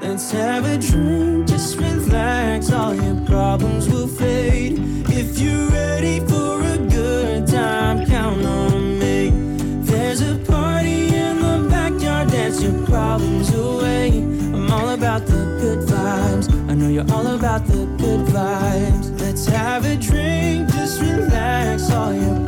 Let's 0.00 0.30
have 0.32 0.64
a 0.64 0.78
drink, 0.78 1.46
just 1.48 1.78
relax. 1.78 2.72
All 2.72 2.94
your 2.94 3.24
problems 3.26 3.88
will 3.88 4.08
fade. 4.08 4.78
If 5.10 5.38
you're 5.38 5.68
ready 5.70 6.20
for 6.20 6.60
a 6.62 6.78
good 6.90 7.46
time, 7.46 8.06
count 8.06 8.44
on 8.44 8.98
me. 8.98 9.30
There's 9.82 10.22
a 10.22 10.36
party 10.38 11.14
in 11.14 11.40
the 11.40 11.68
backyard, 11.70 12.30
dance 12.30 12.62
your 12.62 12.84
problems 12.86 13.54
away. 13.54 14.08
I'm 14.08 14.70
all 14.72 14.88
about 14.90 15.26
the 15.26 15.44
good 15.60 15.88
vibes. 15.88 16.52
I 16.68 16.74
know 16.74 16.88
you're 16.88 17.10
all 17.12 17.26
about 17.28 17.66
the 17.66 17.86
good 17.98 18.26
vibes. 18.26 19.20
Let's 19.20 19.46
have 19.46 19.84
a 19.84 19.96
drink, 19.96 20.68
just 20.72 21.00
relax. 21.00 21.90
All 21.90 22.12
your 22.12 22.47